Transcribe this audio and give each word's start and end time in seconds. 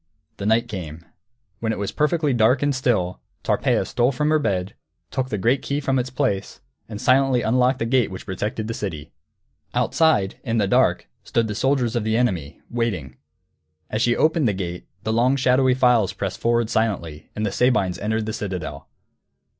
_The 0.37 0.47
night 0.47 0.67
came. 0.67 1.05
When 1.59 1.71
it 1.71 1.77
was 1.77 1.91
perfectly 1.91 2.33
dark 2.33 2.63
and 2.63 2.73
still, 2.73 3.19
Tarpeia 3.43 3.85
stole 3.85 4.11
from 4.11 4.29
her 4.31 4.39
bed, 4.39 4.73
took 5.11 5.29
the 5.29 5.37
great 5.37 5.61
key 5.61 5.79
from 5.79 5.99
its 5.99 6.09
place, 6.09 6.59
and 6.89 6.99
silently 6.99 7.43
unlocked 7.43 7.77
the 7.77 7.85
gate 7.85 8.09
which 8.09 8.25
protected 8.25 8.67
the 8.67 8.73
city. 8.73 9.11
Outside, 9.75 10.39
in 10.43 10.57
the 10.57 10.65
dark, 10.67 11.07
stood 11.23 11.47
the 11.47 11.53
soldiers 11.53 11.95
of 11.95 12.03
the 12.03 12.17
enemy, 12.17 12.59
waiting. 12.71 13.17
As 13.91 14.01
she 14.01 14.15
opened 14.17 14.47
the 14.47 14.53
gate, 14.53 14.87
the 15.03 15.13
long 15.13 15.35
shadowy 15.35 15.75
files 15.75 16.13
pressed 16.13 16.39
forward 16.39 16.71
silently, 16.71 17.29
and 17.35 17.45
the 17.45 17.51
Sabines 17.51 17.99
entered 17.99 18.25
the 18.25 18.33
citadel. 18.33 18.89